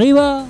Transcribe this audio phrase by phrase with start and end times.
[0.00, 0.46] あるいは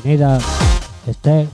[0.00, 0.38] Avenida
[1.06, 1.46] Este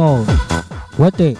[0.00, 1.36] What day?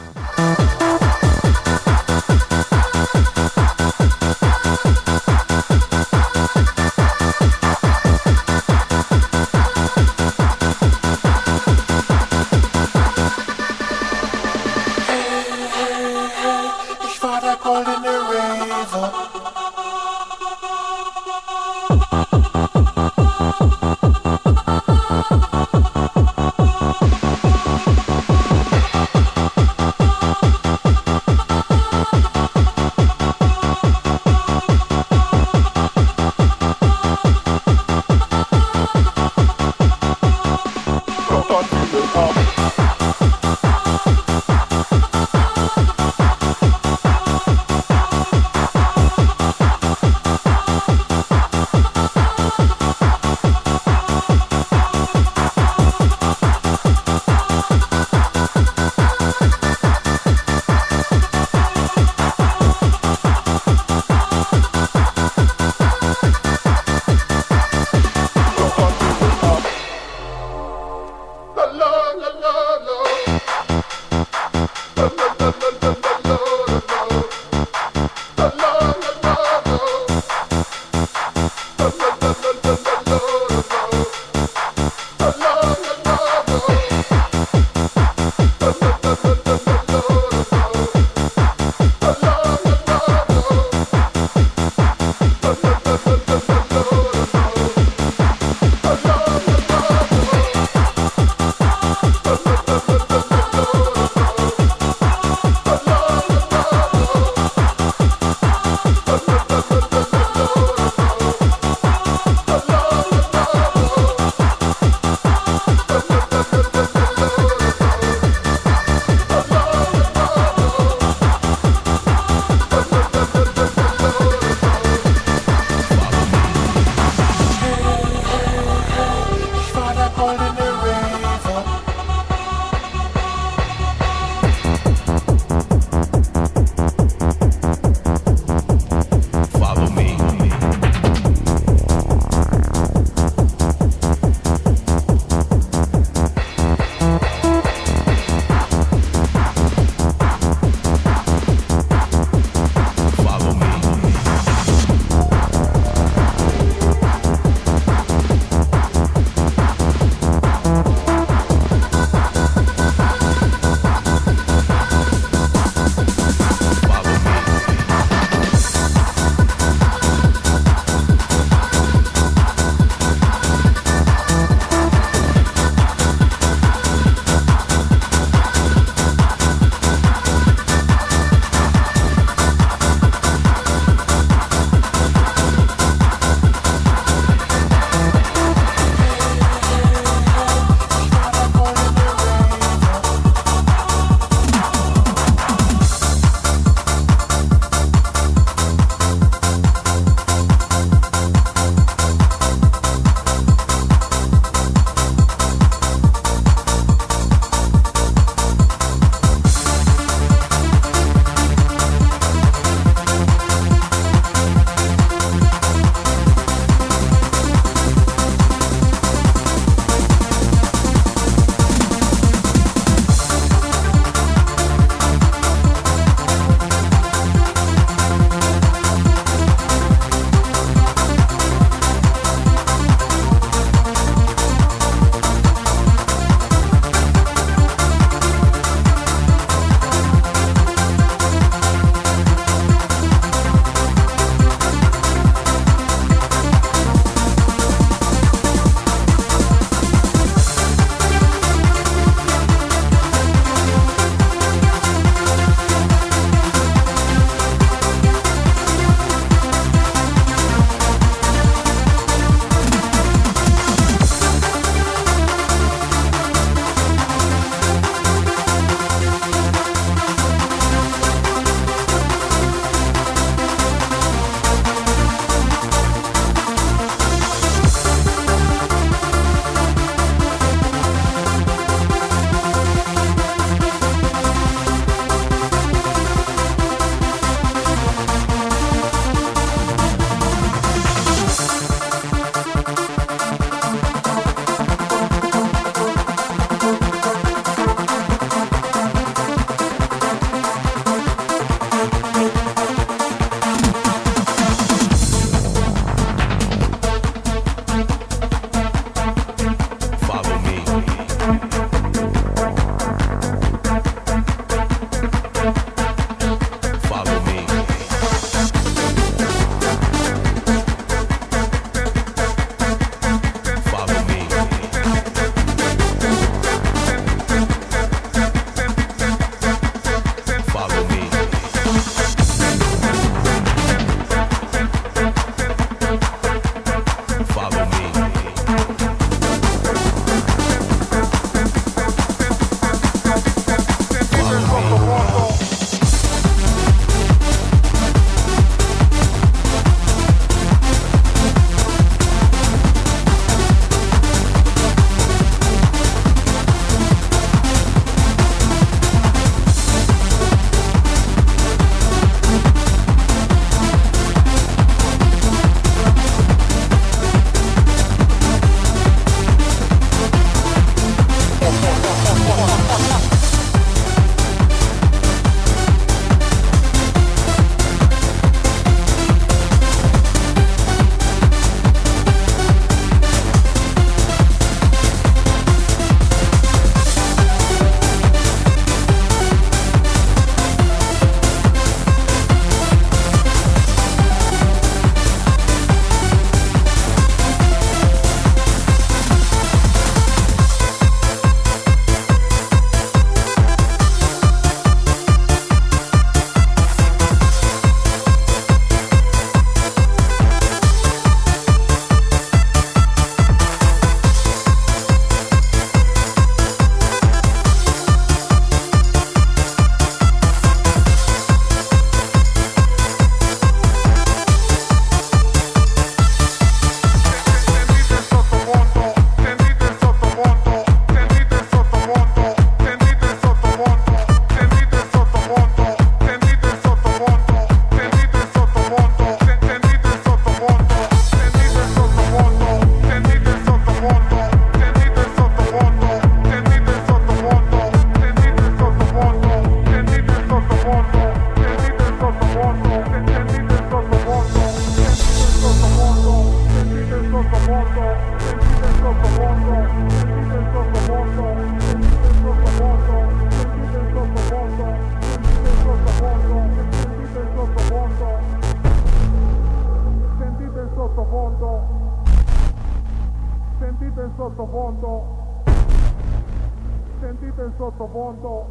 [477.70, 478.46] Sottofondo.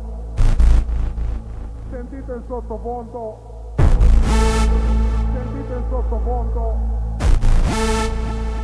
[1.91, 3.37] Sentite il sottofondo.
[5.33, 6.75] Sentite il sottofondo.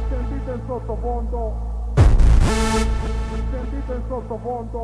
[0.09, 1.53] Sentite il sottofondo.
[3.51, 4.83] Sentite il sottofondo.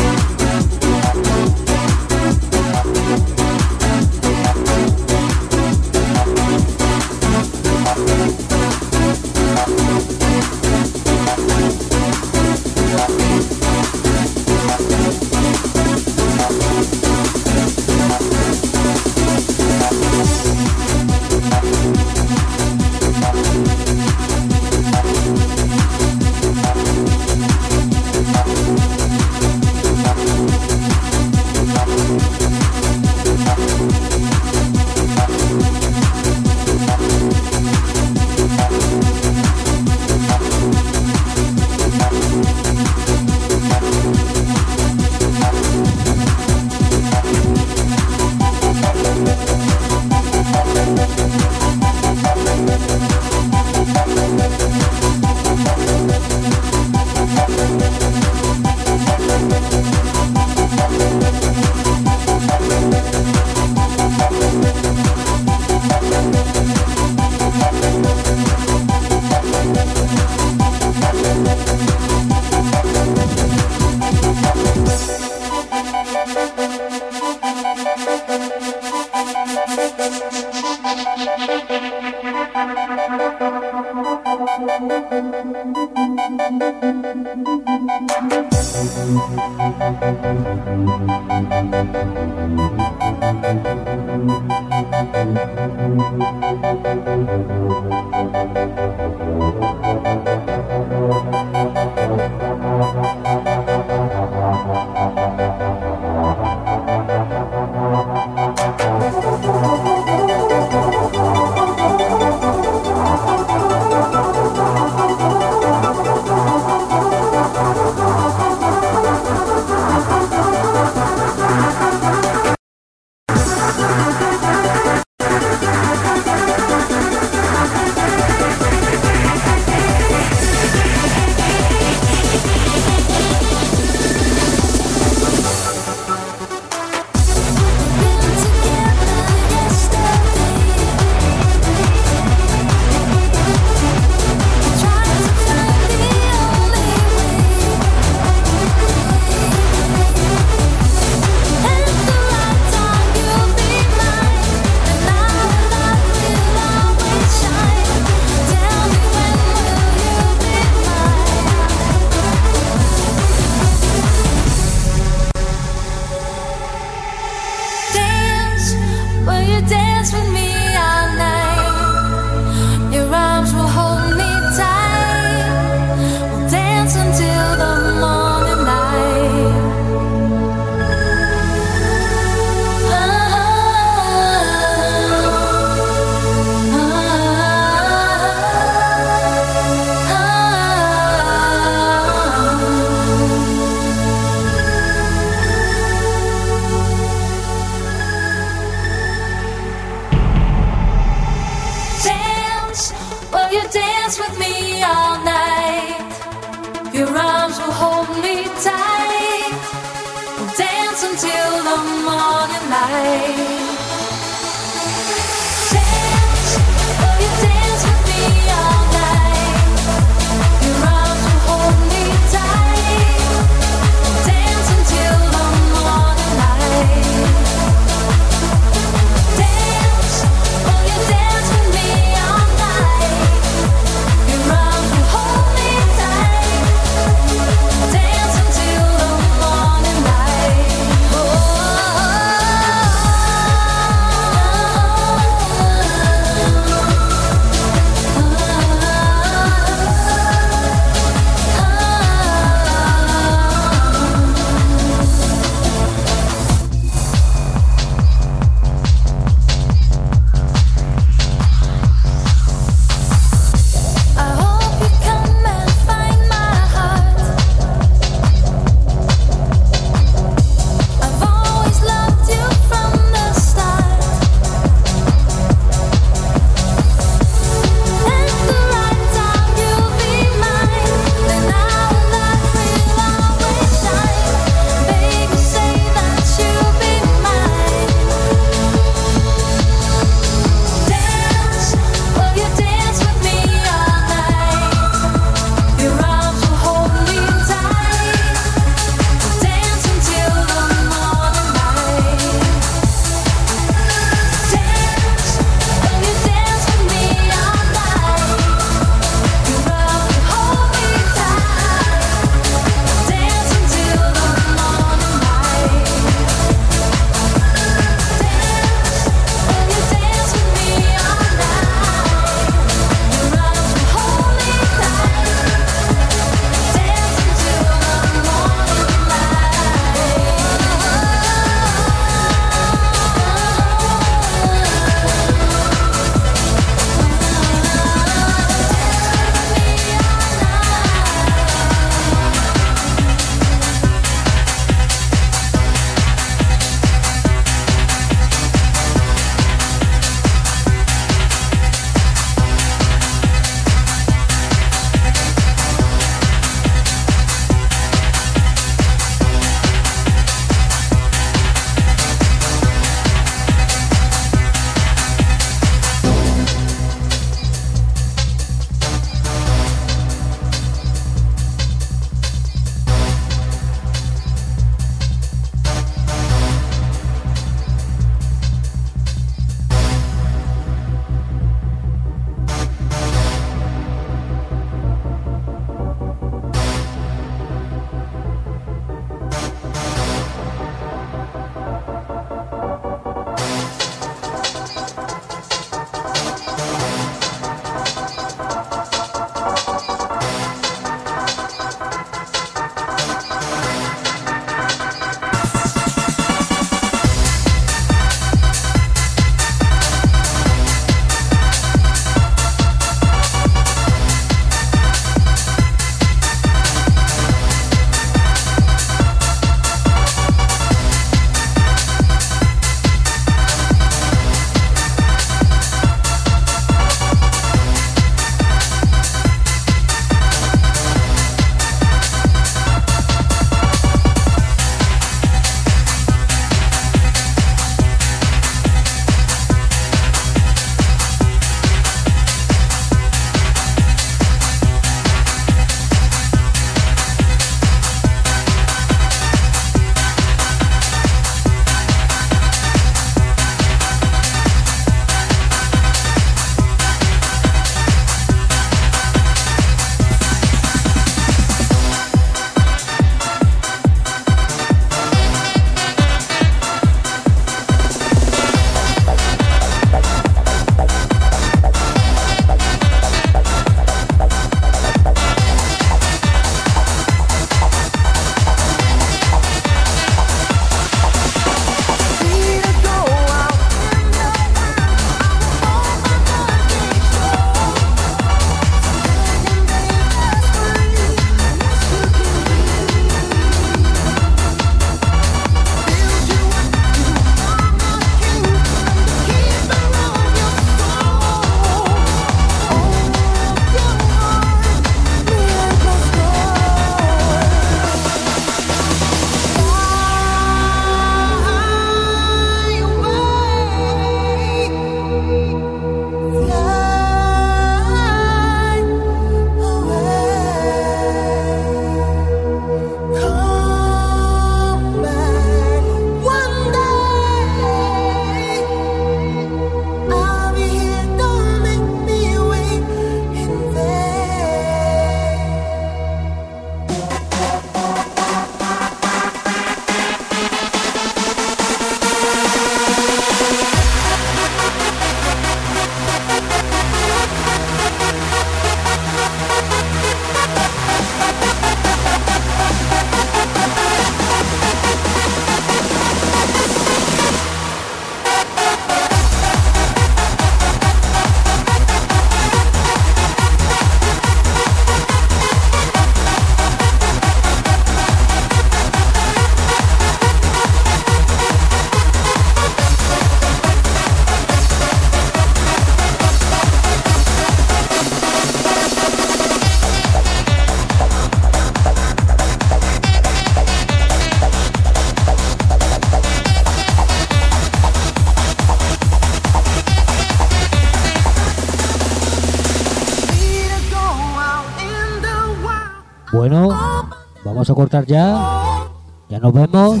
[598.02, 598.88] ya.
[599.28, 600.00] Ya nos vemos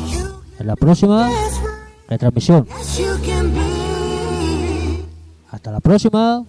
[0.58, 1.30] en la próxima
[2.08, 2.66] retransmisión.
[5.50, 6.44] Hasta la próxima.